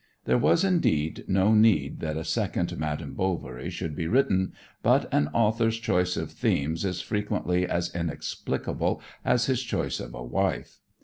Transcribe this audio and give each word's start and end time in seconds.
There 0.25 0.39
was, 0.39 0.63
indeed, 0.63 1.25
no 1.27 1.53
need 1.53 1.99
that 1.99 2.17
a 2.17 2.23
second 2.23 2.75
"Madame 2.79 3.13
Bovary" 3.13 3.69
should 3.69 3.95
be 3.95 4.07
written, 4.07 4.51
but 4.81 5.07
an 5.13 5.27
author's 5.27 5.77
choice 5.77 6.17
of 6.17 6.31
themes 6.31 6.83
is 6.83 7.01
frequently 7.01 7.67
as 7.67 7.93
inexplicable 7.93 8.99
as 9.23 9.45
his 9.45 9.61
choice 9.61 9.99
of 9.99 10.15
a 10.15 10.23
wife. 10.23 10.79